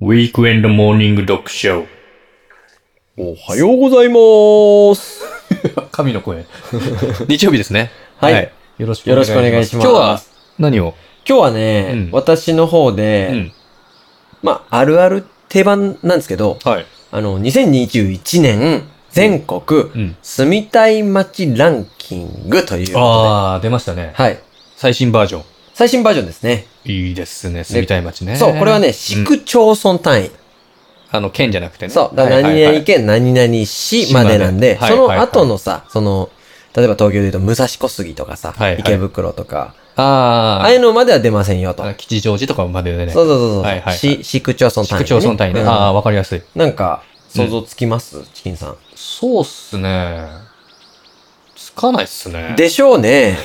[0.00, 1.84] ウィークエンドモーニング読書。
[3.16, 5.24] おはようございます。
[5.90, 6.46] 神の声。
[7.26, 7.90] 日曜日ですね。
[8.18, 10.20] はいよろしくよろしくお願いします今日は
[10.56, 10.94] 何を？
[11.28, 13.52] 今日はね、うん私の方で、うん。
[14.40, 16.86] まあ、あるある定番なんですけど、はい。
[17.10, 20.16] あの、2021年全国うん。
[20.22, 24.22] 住みたい街ランキングということああ、出ましたねで、。
[24.22, 24.38] はい。
[24.76, 25.42] 最新バージョン。
[25.78, 26.66] 最新バージョンですね。
[26.84, 27.62] いいですね。
[27.62, 28.34] 住みたい街ね。
[28.34, 30.30] そう、これはね、市区町村単位。
[31.12, 31.92] あの、県じゃなくてね。
[31.92, 36.30] そう、だ何々県何々市までなんで、はいはいはい後のさ、その、
[36.74, 41.84] 例えば東京で言うと武蔵小杉とかさ、はいはい池袋とか、あああいうのまでは出ませんよと。
[41.84, 43.12] あ、吉祥寺とかまででね。
[43.12, 45.60] そうそうそうそう、はいはいはい市市区町村市単位、区町村単位ね。
[45.60, 46.42] うんああ、わかりやすい。
[46.56, 48.76] なんか、想像つきます、チキンさん。
[48.96, 50.26] そうっすね。
[51.54, 52.54] つかないっすね。
[52.56, 53.38] でしょうね。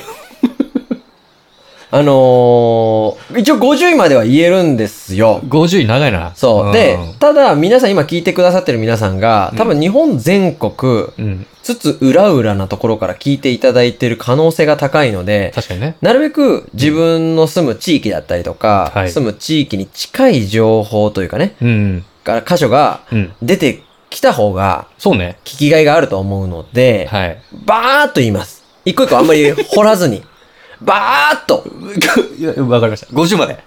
[1.94, 5.40] あのー、一応50位までは言えるんですよ。
[5.44, 6.34] 50位長いな。
[6.34, 6.72] そう。
[6.72, 10.72] で、ただ皆さん今聞いてくださってる皆さんが、多分日本全国、
[11.16, 11.46] うん。
[11.62, 15.96] つつ裏裏なところから聞いていただいてる可能性が高いので、確かにね。
[16.00, 22.04] なるべく自分の住む地域だったりとか、はい住む地域に近い情報というかね、うん。
[22.24, 23.32] から箇所がうん。
[23.40, 25.38] 出てきた方がそうね。
[25.44, 27.40] 聞きがいがあると思うので、はい。
[27.64, 28.64] バーっと言います。
[28.84, 30.24] 一個一個あんまり掘らずに。
[30.80, 31.64] バーっと。
[32.68, 33.06] わかりました。
[33.12, 33.58] 50まで。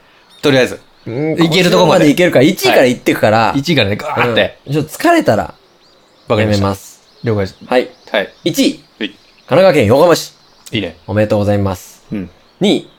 [0.41, 0.79] とりあえず。
[1.05, 4.57] うんいけるとこまで50いけるから、1位から言ってくから、1位からね、ガーって。
[4.67, 5.53] うんちょっと疲れたらや
[6.27, 6.63] わかりました。
[6.63, 7.01] めます。
[7.23, 7.57] 了解です。
[7.65, 7.89] はい。
[8.11, 8.33] はい。
[8.45, 10.33] 1位、はい神奈川県横浜市。
[10.71, 10.97] いいね。
[11.07, 12.03] おめでとうございます。
[12.11, 12.29] うん。
[12.61, 12.89] 2位、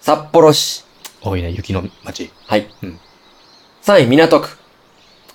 [0.00, 0.84] 札幌市。
[1.22, 2.30] 多いね、雪の街。
[2.46, 2.66] はい。
[2.82, 2.98] うん
[3.84, 4.48] 3位、港区。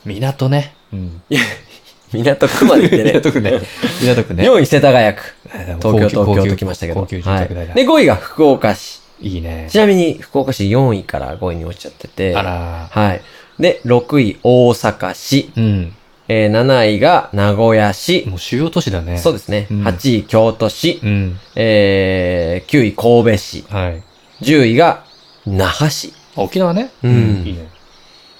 [0.05, 0.75] 港ね。
[0.91, 1.21] うん。
[2.11, 3.11] 港区まで行ってね。
[3.23, 3.61] 港区ね。
[4.01, 4.43] 港区ね。
[4.43, 5.21] 4位、世田谷区。
[5.53, 7.01] えー東京、東京ときましたけど。
[7.01, 7.47] はい。
[7.75, 9.01] で、5位が福岡市。
[9.19, 9.77] いいねち。
[9.77, 12.35] なみに、福岡市4位から5位に落ちちゃってて。
[12.35, 13.21] あらはい。
[13.59, 15.51] で、6位、大阪市。
[15.55, 15.95] うん。
[16.27, 18.25] えー、7位が名古屋市。
[18.27, 19.17] もう主要都市だね。
[19.17, 19.67] そうですね。
[19.69, 20.99] うん8位、京都市。
[21.03, 21.39] うん。
[21.55, 23.65] えー、9位、神戸市。
[23.69, 24.03] はい。
[24.41, 25.03] 10位が
[25.45, 26.13] 那覇市。
[26.35, 26.91] 沖縄ね。
[27.03, 27.67] うんいいね。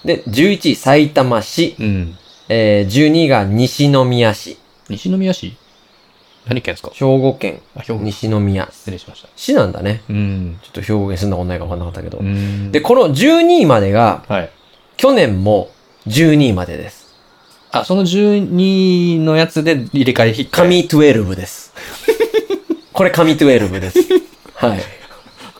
[0.04, 1.76] で、11位、埼玉市。
[1.78, 2.16] うん。
[2.48, 4.56] えー、12位が西宮市。
[4.88, 5.54] 西宮市？
[6.46, 6.90] 何県ですか？
[6.92, 8.00] 兵庫県あ、兵庫。
[8.00, 8.68] 西宮。
[8.72, 9.28] 失礼しました。
[9.36, 10.02] 市なんだね。
[10.10, 10.58] うん。
[10.62, 12.18] ちょっと兵庫県住んだことないから分かんなかったけど。
[12.18, 12.72] うん。
[12.72, 14.50] で、、この12位までが、はい。
[14.96, 15.70] 去年も
[16.08, 17.14] 12位までです。
[17.70, 20.48] あ、その12のやつで入れ替え引っ。
[20.50, 21.72] 神12です。
[22.92, 23.98] これ神12です。
[24.54, 24.80] はい。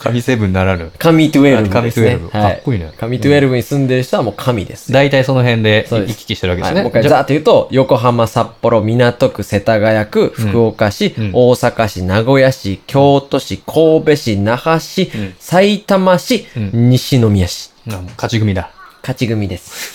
[0.02, 0.90] 神セブンならぬ。
[0.98, 2.16] 神12神ですね。
[2.16, 2.22] 12。
[2.22, 2.62] はいかっ。
[2.62, 2.92] こいいね。
[2.98, 4.90] 神12に住んでる人はもう神です。
[4.92, 6.82] 大体その辺で行き来してるわけではい、すね。
[6.82, 17.70] もう一回じゃざーっと言うと、横浜、札幌、港区、世田谷区、福岡市、うん大阪市、名古屋市、京都市、神戸市、那覇市、うん埼玉市、うん西宮市。
[17.86, 18.70] 勝ち組だ。
[19.02, 19.94] 勝ち組です。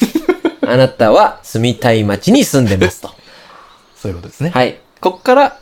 [0.66, 3.10] あなたは住みたい街に住んでますと。
[3.96, 4.52] そういうことですね。
[4.54, 4.78] はい。
[5.00, 5.58] こっから、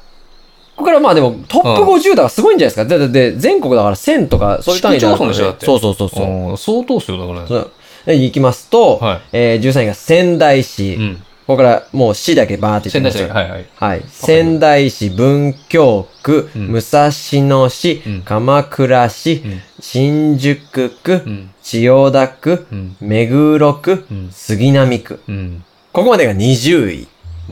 [0.75, 2.97] ここからまあでもトップ50だからすごいんじゃないですか。
[2.97, 7.47] だってで全国だから1000とかそういう単位で市区町村でしょだってそうそうそう相当っすよ、だからね。
[7.47, 7.71] そう
[8.05, 10.95] で行きますと、はいえー、13位が仙台市。
[10.95, 11.15] うん。
[11.47, 13.31] ここからもう市だけバーって言って仙台市。
[13.31, 13.65] はいはい。
[13.75, 14.03] はい。
[14.07, 21.51] 仙台市、文京区、うん武蔵野市、うん鎌倉市、うん新宿区、うん。
[21.61, 22.97] 千代田区、うん。
[22.99, 24.29] 目黒区、うん。
[24.31, 25.19] 杉並区。
[25.27, 25.63] うん。
[25.93, 27.07] ここまでが20位。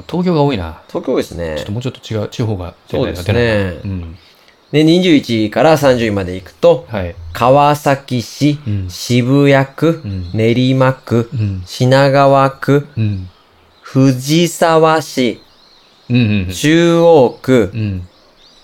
[0.08, 0.82] 東京が多いな。
[0.88, 1.72] 東京ですねちょっと。
[1.72, 4.18] もうちょっと違う、地方がそうですね出ないなうん。
[4.72, 7.16] で、21位から30位まで行くと、はい。
[7.34, 8.90] 川崎市、うん。
[8.90, 10.32] 渋谷区、うん。
[10.34, 11.64] 練馬区、うん。
[11.66, 13.30] 品川区、うん。
[13.82, 15.42] 藤沢市、
[16.10, 16.16] うん。
[16.16, 16.52] うん。
[16.52, 18.08] 中央区、うん。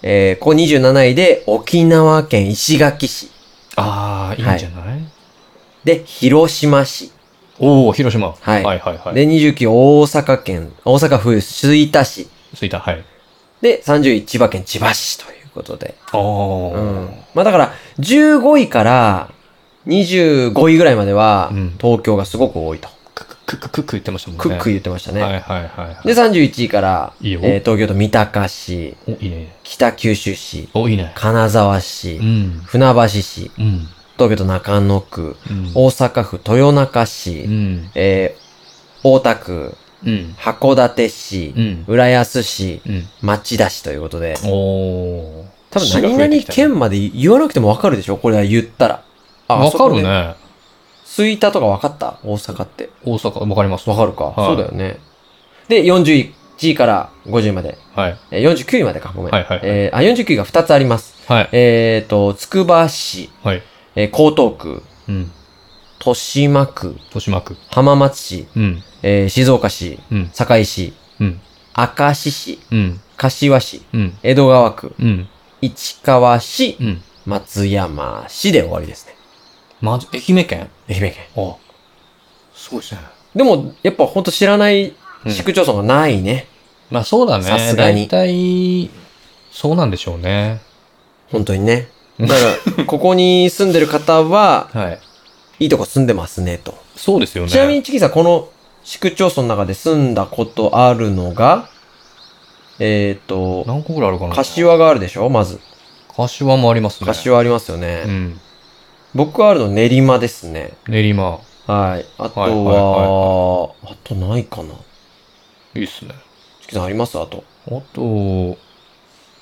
[0.02, 3.30] えー、ここ27位で沖縄県石垣市。
[3.76, 5.00] ああ、いいんじゃない
[5.84, 7.12] で、広島市。
[7.60, 8.36] おお、広島。
[8.40, 9.16] はいはいはいはい。
[9.16, 9.72] で、29位大
[10.08, 12.28] 阪県、大阪府吹田市。
[12.56, 13.04] 着いた、はい。
[13.62, 15.96] で、30位千葉県千葉市ということで。
[16.14, 16.76] おー。
[16.76, 17.10] うん。
[17.36, 19.30] まあだから、15位から
[19.88, 22.90] 25位ぐらいまではうん、東京がすごく多いと。
[23.16, 24.44] クククククク言ってましたもんね。
[24.44, 25.22] クック言ってましたね。
[25.22, 26.08] はいはいはいはい。
[26.08, 29.56] で、31位から、いいよえー東京都三鷹市、お、いいね。
[29.64, 31.12] 北九州市、お、いいね。
[31.16, 32.62] 金沢市、うん。
[32.66, 33.88] 船橋市、うん。
[34.20, 35.72] 東京都中野区、うん。
[35.74, 37.92] 大阪府豊中市、うん。
[37.96, 38.50] えー
[39.02, 40.36] 大田区、うん。
[40.38, 41.54] 函館市、
[41.88, 42.82] 浦安市、
[43.22, 45.46] 町田市ということで、お。
[45.70, 49.04] 多分何々県まで言わなくてもわかるでしょこれは言ったら。
[49.48, 49.70] あわかる。
[49.70, 50.36] あそこね。
[51.06, 52.90] 吹田とかわかった大阪って。
[53.06, 53.90] 大阪、わかります。
[53.90, 55.00] わかるか、はいそうだよね。
[55.70, 57.78] で、41位から50位まで。
[57.96, 58.18] はい。
[58.32, 59.32] えー49位までか、ごめん。
[59.32, 61.16] はいはいはいえーあ、49位が2つあります。
[61.32, 61.50] はい。
[61.54, 63.64] えーと、つくば市、はい。
[64.00, 65.32] えー江東区、うん。
[66.00, 67.58] 豊島区、豊島区。
[67.70, 68.84] 浜松市、うん。
[69.04, 70.30] えー静岡市、うん。
[70.34, 71.42] 堺市、うん。
[71.76, 73.02] 明石市、うん。
[73.18, 74.18] 柏市、うん。
[74.24, 75.28] 江戸川区、うん。
[75.62, 77.02] 市川市、うん。
[77.26, 79.16] 松山市で終わりですね。
[79.82, 80.70] まず、愛媛県？
[80.90, 81.16] 愛媛県。
[81.36, 81.58] あ
[82.56, 83.02] すごいですね。
[83.36, 84.94] でも、やっぱほんと知らない
[85.28, 86.48] 市区町村がないね。
[86.90, 87.44] まあそうだね。
[87.44, 88.90] さすがに大体、
[89.52, 90.62] そうなんでしょうね。
[91.32, 91.90] 本当にね。
[92.20, 92.34] だか
[92.78, 95.00] ら、ここに住んでる方は、はい。
[95.60, 96.78] いいとこ住んでますね、と。
[96.96, 97.50] そうですよね。
[97.50, 98.50] ちなみに、チキさん、この
[98.84, 101.70] 市区町村の中で住んだことあるのが、
[102.80, 104.36] えっ、と、何個ぐらいあるかな？
[104.36, 105.30] 柏があるでしょ？
[105.30, 105.60] まず。
[106.16, 107.08] 柏もありますね。
[107.08, 108.04] 柏ありますよね。
[108.06, 108.40] うん。
[109.14, 110.72] 僕あるの練馬ですね。
[110.88, 111.40] 練馬。
[111.68, 112.06] はい。
[112.18, 114.74] あとは、はいはいはあとないかな？
[115.76, 116.16] いいっすね。
[116.62, 117.20] チキさんあります？
[117.20, 117.44] あと。
[117.68, 118.58] あと、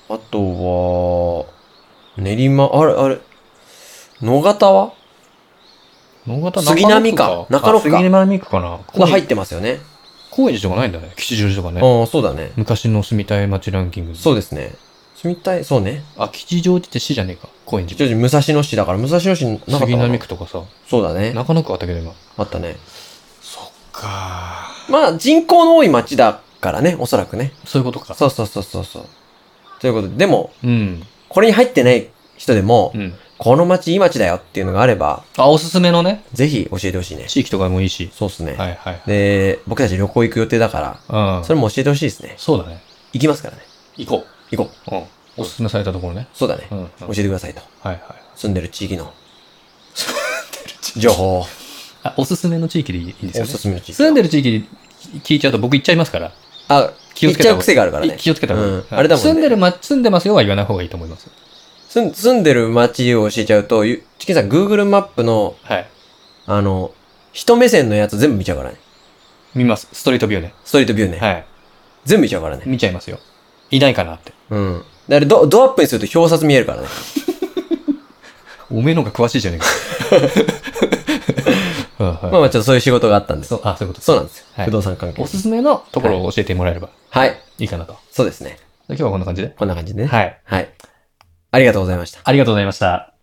[0.08, 1.57] あとは、
[2.18, 3.18] 練馬、あれ、あれ、
[4.20, 4.92] 野方は？
[6.26, 8.80] 野方杉並か中野区かあ杉並区かな。
[8.86, 9.78] これ入ってますよね。
[10.30, 11.12] 高円寺とかないんだね。
[11.16, 11.80] 吉祥寺とかね。
[11.80, 12.52] ああ、そうだね。
[12.56, 14.14] 昔の住みたい街ランキング。
[14.16, 14.74] そうですね。
[15.14, 16.02] 住みたい、そうね。
[16.16, 17.48] あ、吉祥寺って市じゃねえか。
[17.64, 17.96] 高円寺。
[17.96, 20.62] 吉祥寺武蔵野市だから、武蔵野市なかった杉並区とかさ。
[20.88, 21.32] そうだね。
[21.32, 22.12] 中野区あったけど今。
[22.36, 22.76] あったね。
[23.40, 27.52] そっかまあ、人口の多い町だからね、おそらくね。
[27.64, 28.14] そういうことか。
[28.14, 29.06] そうそうそうそうそう。
[29.80, 31.06] ということで、でも、うん。
[31.28, 33.14] これに入ってない人でも、うん。
[33.38, 36.24] この町いい町だよっていうのがあれば、あ、おすすめのね？
[36.32, 37.26] ぜひ教えてほしいね。
[37.28, 38.10] 地域とかもいいし。
[38.12, 38.54] そうっすね。
[38.54, 39.02] はいはい。
[39.06, 41.44] で、僕たち旅行行く予定だから、うん。
[41.44, 42.34] それも教えてほしいですね。
[42.36, 42.82] そうだね。
[43.12, 43.62] 行きますからね。
[43.96, 44.94] 行こ行こう。
[44.96, 44.98] う。
[44.98, 45.04] うん。
[45.36, 46.26] おすすめされたところね。
[46.34, 46.66] そうだね。
[46.68, 46.78] うん。
[46.78, 47.60] うん教えてくださいと。
[47.80, 48.02] はいはい。
[48.34, 49.12] 住んでる地域の
[50.96, 51.46] 情報を。
[52.02, 53.52] あ、おすすめの地域でいいんですよおね。
[53.52, 53.94] すすめの地域。
[53.94, 54.66] 住んでる地域
[55.12, 56.32] で聞いちゃうと僕行っちゃいますから。
[56.68, 58.14] あ、気をつけたっちゃう癖があるからね。
[58.14, 58.74] い気をつけた方がいい。
[58.74, 61.28] うんあれだもんね住んでるま、住んでますよは言わない方がいいと思います。
[61.88, 65.88] 住ん住んでる街を教えちゃうと、ゆチキンさん Google マップの、はい。
[66.46, 66.92] あの、
[67.32, 68.78] 人目線のやつ全部見ちゃうからね。
[69.54, 69.88] 見ます。
[69.92, 70.54] ストリートビューね。
[70.64, 71.18] ストリートビューね。
[71.18, 71.44] はい。
[72.04, 72.62] 全部見ちゃうからね。
[72.66, 73.18] 見ちゃいますよ。
[73.70, 74.32] いないかなって。
[74.50, 74.84] うん。
[75.08, 76.88] であれド、ドアップにすると表札見えるからね。
[78.70, 79.66] おめえの方が詳しいじゃねえか。
[81.98, 83.48] はいはいまあまあちょっとそういう仕事があったんです。
[83.48, 84.46] そう、あ、そういうことそうなんですよ。
[84.54, 85.26] はい不動産関係お。
[85.26, 87.36] すすめのところを教えてもらえればはい。
[87.58, 87.96] いいかなと。
[88.10, 88.58] そうですね。
[88.88, 89.48] 今日はこんな感じで。
[89.48, 90.08] こんな感じでね。
[90.08, 90.40] はい。
[90.44, 90.68] はい。
[91.50, 92.20] ありがとうございました。
[92.24, 93.17] ありがとうございました。